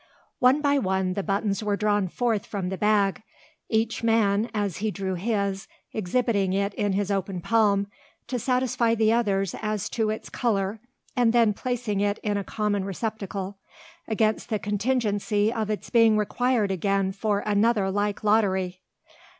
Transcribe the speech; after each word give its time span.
One 0.39 0.61
by 0.61 0.79
one 0.79 1.13
the 1.13 1.21
buttons 1.21 1.61
were 1.63 1.77
drawn 1.77 2.07
forth 2.07 2.43
from 2.47 2.69
the 2.69 2.77
bag, 2.79 3.21
each 3.69 4.01
man, 4.01 4.49
as 4.51 4.77
he 4.77 4.89
drew 4.89 5.13
his, 5.13 5.67
exhibiting 5.93 6.53
it 6.53 6.73
in 6.73 6.93
his 6.93 7.11
open 7.11 7.39
palm, 7.39 7.85
to 8.25 8.39
satisfy 8.39 8.95
the 8.95 9.13
others 9.13 9.53
as 9.61 9.89
to 9.89 10.09
its 10.09 10.27
colour, 10.27 10.79
and 11.15 11.33
then 11.33 11.53
placing 11.53 11.99
it 11.99 12.17
in 12.23 12.35
a 12.35 12.43
common 12.43 12.83
receptacle, 12.83 13.59
against 14.07 14.49
the 14.49 14.57
contingency 14.57 15.53
of 15.53 15.69
its 15.69 15.91
being 15.91 16.17
required 16.17 16.71
again 16.71 17.11
for 17.11 17.41
another 17.45 17.91
like 17.91 18.23
lottery! 18.23 18.81